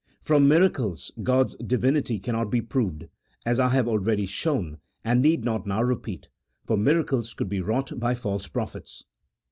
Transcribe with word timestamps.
From 0.19 0.47
miracles 0.47 1.11
God' 1.21 1.45
s 1.49 1.55
divinity 1.57 2.17
cannot 2.17 2.49
be 2.49 2.59
proved, 2.59 3.07
as 3.45 3.59
I 3.59 3.69
have 3.69 3.87
already 3.87 4.25
shown, 4.25 4.79
and 5.03 5.21
need 5.21 5.45
not. 5.45 5.67
now 5.67 5.83
repeat, 5.83 6.27
for 6.65 6.75
miracles 6.75 7.35
could 7.35 7.49
be 7.49 7.61
wrought 7.61 7.99
by 7.99 8.15
false 8.15 8.47
prophets. 8.47 9.05